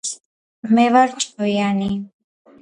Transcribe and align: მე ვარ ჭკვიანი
მე 0.73 0.85
ვარ 0.93 1.09
ჭკვიანი 1.19 1.91